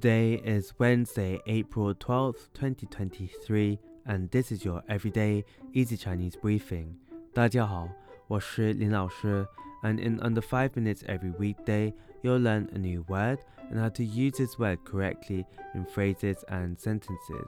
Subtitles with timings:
[0.00, 6.96] Today is Wednesday, April 12th, 2023, and this is your everyday easy Chinese briefing.
[7.34, 7.88] 大家好，
[8.28, 9.46] 我是林老师,
[9.82, 11.92] and in under 5 minutes every weekday,
[12.22, 13.38] you'll learn a new word
[13.70, 17.46] and how to use this word correctly in phrases and sentences.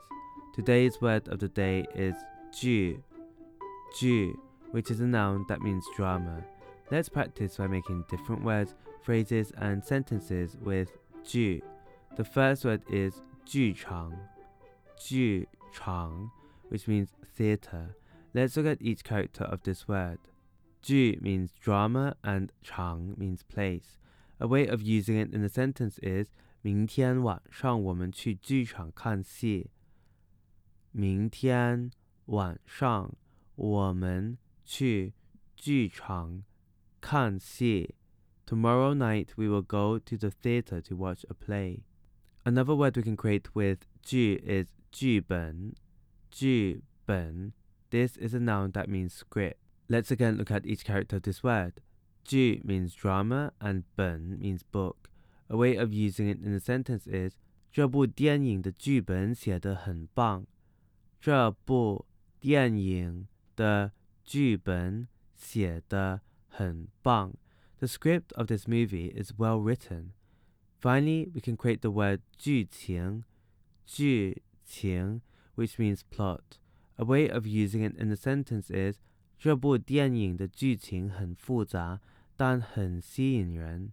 [0.53, 2.15] Today's word of the day is
[2.51, 2.99] 剧,
[3.97, 4.35] 剧,
[4.71, 6.43] which is a noun that means drama.
[6.91, 8.73] Let's practice by making different words,
[9.03, 10.89] phrases, and sentences with
[11.23, 11.61] 剧.
[12.15, 14.11] The first word is 剧场,
[14.97, 16.29] 剧场,
[16.69, 17.95] which means theatre.
[18.33, 20.19] Let's look at each character of this word.
[20.81, 23.97] 剧 means drama and 场 means place.
[24.39, 26.29] A way of using it in a sentence is
[26.61, 29.69] 明天晚上我们去剧场看戏。
[30.91, 31.91] 明天
[32.25, 33.15] 晚上
[33.55, 35.13] 我们去
[35.55, 36.43] 剧场
[36.99, 37.95] 看戏。
[38.45, 41.83] Tomorrow night we will go to the theatre to watch a play.
[42.45, 45.75] Another word we can create with 剧 is 剧本,
[46.31, 47.53] 剧本.
[47.89, 49.59] This is a noun that means script.
[49.87, 51.81] Let's again look at each character of this word.
[52.23, 55.09] 剧 means drama and 本 means book.
[55.49, 57.35] A way of using it in a sentence is
[57.71, 60.45] 这部电影的剧本写得很棒。
[61.19, 62.05] 这部
[62.39, 63.91] 电影的
[64.23, 67.33] 剧本写得很棒。
[67.79, 70.11] The script of this movie is well written.
[70.83, 73.23] Finally, we can create the word 剧情,
[73.85, 75.21] 剧情,
[75.55, 76.57] which means plot.
[76.95, 78.99] A way of using it in a sentence is
[79.37, 81.99] 这部电影的剧情很复杂，
[82.35, 83.91] 但很吸引人。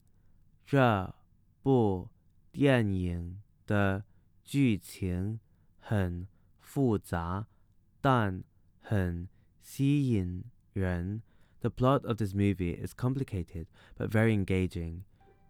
[0.64, 1.14] 这
[1.62, 2.08] 部
[2.52, 4.04] 电影的
[4.44, 5.38] 剧情
[5.78, 6.26] 很
[6.60, 7.46] 复杂，
[8.00, 8.42] 但
[8.80, 9.28] 很
[9.60, 11.22] 吸引人。
[11.60, 15.02] The plot of this movie is complicated but very engaging.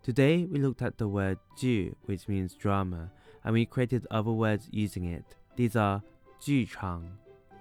[0.02, 3.10] Today we looked at the word 剧, which means drama,
[3.44, 5.24] and we created other words using it.
[5.56, 6.02] These are
[6.40, 7.02] 剧场